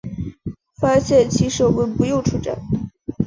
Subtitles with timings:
[0.79, 2.57] 发现其实我们不用出站